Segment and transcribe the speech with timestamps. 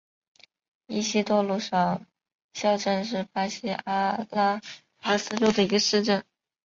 [0.87, 2.01] 伊西多鲁少
[2.53, 4.59] 校镇是巴西阿拉
[5.03, 6.25] 戈斯州的一个市镇。